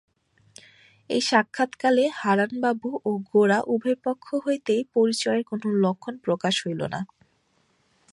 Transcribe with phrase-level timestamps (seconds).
[1.09, 6.99] এই সাক্ষাৎকালে হারানবাবু ও গোরা উভয় পক্ষ হইতেই পরিচয়ের কোনো লক্ষণ প্রকাশ হইল না।